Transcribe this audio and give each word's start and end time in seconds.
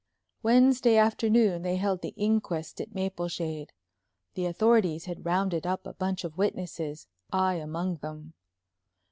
Wednesday 0.41 0.97
afternoon 0.97 1.61
they 1.61 1.75
held 1.75 2.01
the 2.01 2.15
inquest 2.17 2.81
at 2.81 2.95
Mapleshade. 2.95 3.69
The 4.33 4.47
authorities 4.47 5.05
had 5.05 5.27
rounded 5.27 5.67
up 5.67 5.85
a 5.85 5.93
bunch 5.93 6.23
of 6.23 6.39
witnesses, 6.39 7.05
I 7.31 7.57
among 7.57 7.97
them. 7.97 8.33